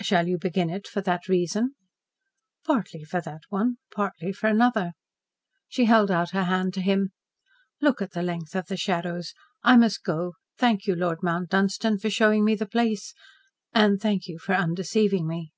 "Shall 0.00 0.28
you 0.28 0.38
begin 0.38 0.70
it 0.70 0.86
for 0.86 1.00
that 1.00 1.26
reason?" 1.26 1.74
"Partly 2.64 3.02
for 3.02 3.20
that 3.22 3.40
one 3.48 3.78
partly 3.92 4.32
for 4.32 4.46
another." 4.46 4.92
She 5.66 5.86
held 5.86 6.12
out 6.12 6.30
her 6.30 6.44
hand 6.44 6.72
to 6.74 6.80
him. 6.80 7.10
"Look 7.80 8.00
at 8.00 8.12
the 8.12 8.22
length 8.22 8.54
of 8.54 8.66
the 8.66 8.76
shadows. 8.76 9.34
I 9.64 9.76
must 9.76 10.04
go. 10.04 10.34
Thank 10.58 10.86
you, 10.86 10.94
Lord 10.94 11.24
Mount 11.24 11.48
Dunstan, 11.50 11.98
for 11.98 12.08
showing 12.08 12.44
me 12.44 12.54
the 12.54 12.66
place, 12.66 13.14
and 13.72 14.00
thank 14.00 14.28
you 14.28 14.38
for 14.38 14.54
undeceiving 14.54 15.26
me." 15.26 15.50